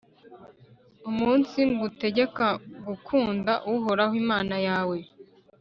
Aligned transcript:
umunsi 1.09 1.57
ngutegeka 1.71 2.47
gukunda 2.87 3.53
uhoraho 3.73 4.13
imana 4.23 4.55
yawe, 4.67 4.97